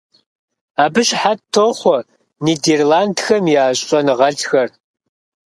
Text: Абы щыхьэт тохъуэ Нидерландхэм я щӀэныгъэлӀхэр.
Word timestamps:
Абы 0.83 1.01
щыхьэт 1.07 1.39
тохъуэ 1.53 1.97
Нидерландхэм 2.43 3.45
я 3.59 3.65
щӀэныгъэлӀхэр. 3.85 4.69